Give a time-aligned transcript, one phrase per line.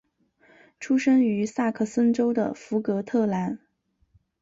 [0.79, 3.59] 出生于萨克森州的福格特兰。